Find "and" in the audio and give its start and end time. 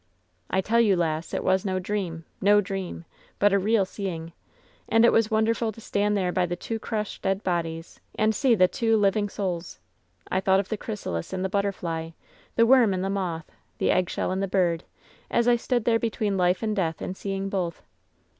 4.89-5.05, 8.15-8.33, 11.33-11.45, 12.95-13.03, 14.31-14.41, 16.63-16.75, 16.99-17.15